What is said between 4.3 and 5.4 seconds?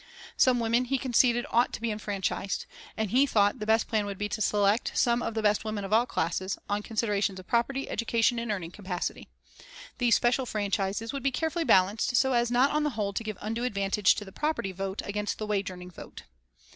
select "some of